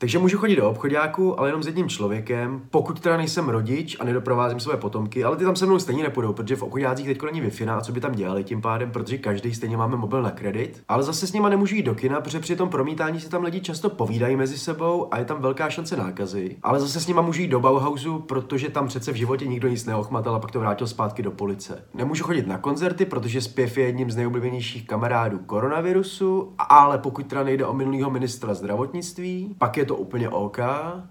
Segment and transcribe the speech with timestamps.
[0.00, 4.04] Takže můžu chodit do obchodáku, ale jenom s jedním člověkem, pokud teda nejsem rodič a
[4.04, 7.40] nedoprovázím své potomky, ale ty tam se mnou stejně nepůjdou, protože v obchodácích teď není
[7.40, 10.82] wi a co by tam dělali tím pádem, protože každý stejně máme mobil na kredit.
[10.88, 13.60] Ale zase s nima nemůžu jít do kina, protože při tom promítání si tam lidi
[13.60, 16.56] často povídají mezi sebou a je tam velká šance nákazy.
[16.62, 19.86] Ale zase s nima můžu jít do Bauhausu, protože tam přece v životě nikdo nic
[19.86, 21.84] neochmatal a pak to vrátil zpátky do police.
[21.94, 27.42] Nemůžu chodit na koncerty, protože zpěv je jedním z nejoblíbenějších kamarádů koronavirusu, ale pokud teda
[27.42, 30.58] nejde o minulého ministra zdravotnictví, pak je to úplně OK.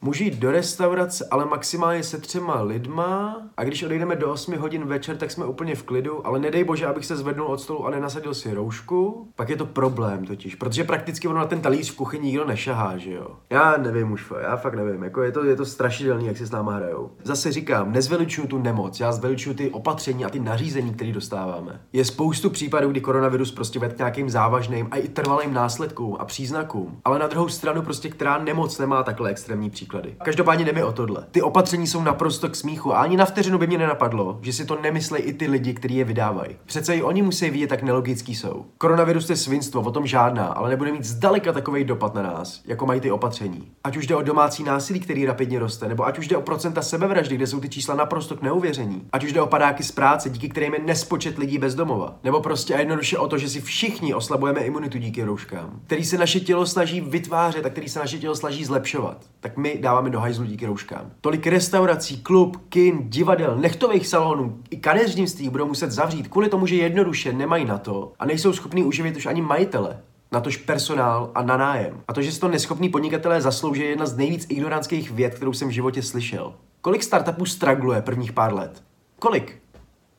[0.00, 4.84] Můžu jít do restaurace, ale maximálně se třema lidma a když odejdeme do 8 hodin
[4.84, 7.90] večer, tak jsme úplně v klidu, ale nedej bože, abych se zvednul od stolu a
[7.90, 11.96] nenasadil si roušku, pak je to problém totiž, protože prakticky ono na ten talíř v
[11.96, 13.26] kuchyni nikdo nešahá, že jo.
[13.50, 16.50] Já nevím už, já fakt nevím, jako je to, je to strašidelný, jak si s
[16.50, 17.10] náma hrajou.
[17.24, 21.80] Zase říkám, nezveličuju tu nemoc, já zveličuju ty opatření a ty nařízení, které dostáváme.
[21.92, 26.24] Je spoustu případů, kdy koronavirus prostě ved k nějakým závažným a i trvalým následkům a
[26.24, 30.14] příznakům, ale na druhou stranu prostě která nemoc nemá takhle extrémní příklady.
[30.24, 31.26] Každopádně jde mi o tohle.
[31.30, 34.64] Ty opatření jsou naprosto k smíchu a ani na vteřinu by mě nenapadlo, že si
[34.64, 36.56] to nemyslejí i ty lidi, kteří je vydávají.
[36.66, 38.64] Přece i oni musí vidět, tak nelogický jsou.
[38.78, 42.86] Koronavirus je svinstvo, o tom žádná, ale nebude mít zdaleka takový dopad na nás, jako
[42.86, 43.70] mají ty opatření.
[43.84, 46.82] Ať už jde o domácí násilí, který rapidně roste, nebo ať už jde o procenta
[46.82, 49.02] sebevraždy, kde jsou ty čísla naprosto k neuvěření.
[49.12, 52.14] Ať už jde o padáky z práce, díky kterým je nespočet lidí bez domova.
[52.24, 56.18] Nebo prostě a jednoduše o to, že si všichni oslabujeme imunitu díky rouškám, který se
[56.18, 60.20] naše tělo snaží vytvářet a který se naše tělo snaží zlepšovat, tak my dáváme do
[60.20, 61.10] hajzlu díky rouškám.
[61.20, 66.76] Tolik restaurací, klub, kin, divadel, nechtových salonů i kadeřnictví budou muset zavřít kvůli tomu, že
[66.76, 71.42] jednoduše nemají na to a nejsou schopní uživit už ani majitele na tož personál a
[71.42, 72.00] na nájem.
[72.08, 75.52] A to, že si to neschopní podnikatelé zaslouží, je jedna z nejvíc ignorantských věd, kterou
[75.52, 76.54] jsem v životě slyšel.
[76.80, 78.82] Kolik startupů stragluje prvních pár let?
[79.18, 79.59] Kolik?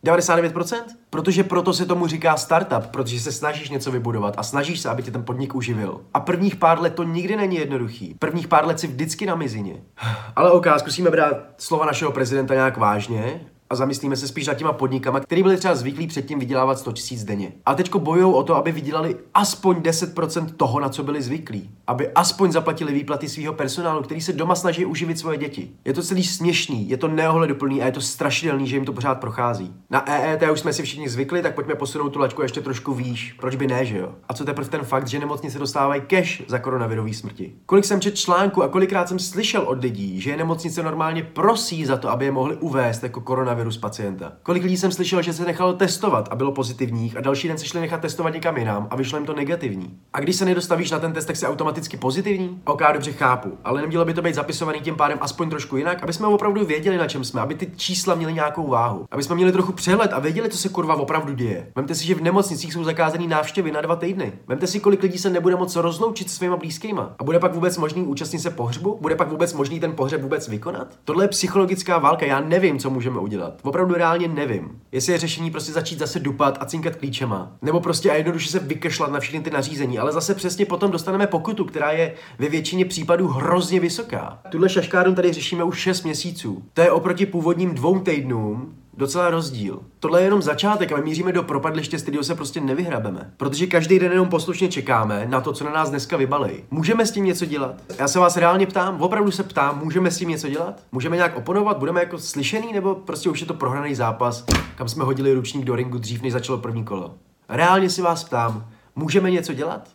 [0.06, 0.84] 99%?
[1.10, 5.04] Protože proto se tomu říká startup, protože se snažíš něco vybudovat a snažíš se, aby
[5.04, 6.02] tě ten podnik uživil.
[6.14, 8.16] A prvních pár let to nikdy není jednoduchý.
[8.20, 9.76] Prvních pár let si vždycky na mizině.
[10.36, 14.73] Ale ok, zkusíme brát slova našeho prezidenta nějak vážně a zamyslíme se spíš nad těma
[14.73, 17.52] podnikama, který byli třeba zvyklí předtím vydělávat 100 000 denně.
[17.65, 21.70] A teďko bojují o to, aby vydělali aspoň 10% toho, na co byli zvyklí.
[21.87, 25.71] Aby aspoň zaplatili výplaty svého personálu, který se doma snaží uživit svoje děti.
[25.86, 29.15] Je to celý směšný, je to neohleduplný a je to strašidelný, že jim to pořád
[29.15, 29.73] prochází.
[29.89, 33.36] Na EET už jsme si všichni zvykli, tak pojďme posunout tu lačku ještě trošku výš.
[33.39, 34.15] Proč by ne, že jo?
[34.30, 37.54] A co teprve ten fakt, že nemocnice dostávají cash za koronavirové smrti?
[37.65, 41.86] Kolik jsem četl článku a kolikrát jsem slyšel od lidí, že je nemocnice normálně prosí
[41.86, 44.33] za to, aby je mohli uvést jako koronavirus koronavirus pacienta.
[44.44, 47.66] Kolik lidí jsem slyšel, že se nechalo testovat a bylo pozitivních a další den se
[47.66, 49.98] šli nechat testovat někam jinam a vyšlo jim to negativní.
[50.14, 52.61] A když se nedostavíš na ten test, tak se automaticky pozitivní?
[52.66, 56.14] OK, dobře chápu, ale nemělo by to být zapisovaný tím pádem aspoň trošku jinak, aby
[56.14, 59.52] jsme opravdu věděli, na čem jsme, aby ty čísla měly nějakou váhu, aby jsme měli
[59.52, 61.72] trochu přehled a věděli, co se kurva opravdu děje.
[61.76, 64.33] Vemte si, že v nemocnicích jsou zakázané návštěvy na dva týdny.
[64.48, 67.16] Vemte si, kolik lidí se nebude moc rozloučit se svýma blízkýma.
[67.20, 68.98] A bude pak vůbec možný účastnit se pohřbu?
[69.02, 70.88] Bude pak vůbec možný ten pohřeb vůbec vykonat?
[71.05, 73.60] Tohle je psychologická válka, já nevím, co můžeme udělat dělat.
[73.64, 74.82] Opravdu reálně nevím.
[74.92, 77.52] Jestli je řešení prostě začít zase dupat a cinkat klíčema.
[77.62, 80.00] Nebo prostě a jednoduše se vykešlat na všechny ty nařízení.
[80.00, 84.40] Ale zase přesně potom dostaneme pokutu, která je ve většině případů hrozně vysoká.
[84.50, 86.64] Tuhle šaškárnu tady řešíme už 6 měsíců.
[86.73, 89.80] To je oproti původním dvou týdnům docela rozdíl.
[90.00, 93.34] Tohle je jenom začátek a my míříme do propadliště, z kterého se prostě nevyhrabeme.
[93.38, 96.64] Protože každý den jenom poslušně čekáme na to, co na nás dneska vybalej.
[96.72, 97.76] Můžeme s tím něco dělat?
[97.98, 100.84] Já se vás reálně ptám, opravdu se ptám, můžeme s tím něco dělat?
[100.92, 101.78] Můžeme nějak oponovat?
[101.78, 104.45] Budeme jako slyšený nebo prostě už je to prohraný zápas,
[104.76, 107.16] kam jsme hodili ručník do ringu dřív, než začalo první kolo?
[107.50, 109.90] Reálně si vás ptám, můžeme něco dělat?